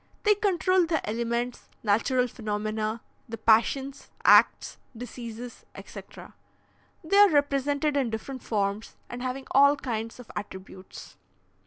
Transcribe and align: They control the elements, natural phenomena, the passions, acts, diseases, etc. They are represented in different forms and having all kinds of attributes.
They 0.23 0.33
control 0.33 0.87
the 0.87 1.07
elements, 1.07 1.69
natural 1.83 2.27
phenomena, 2.27 3.01
the 3.29 3.37
passions, 3.37 4.09
acts, 4.25 4.77
diseases, 4.97 5.63
etc. 5.75 6.33
They 7.03 7.17
are 7.17 7.29
represented 7.29 7.95
in 7.95 8.09
different 8.09 8.41
forms 8.41 8.95
and 9.09 9.21
having 9.21 9.45
all 9.51 9.75
kinds 9.75 10.19
of 10.19 10.31
attributes. 10.35 11.17